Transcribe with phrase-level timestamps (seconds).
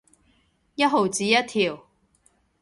[0.03, 0.03] 一
[0.83, 1.85] 毫子一條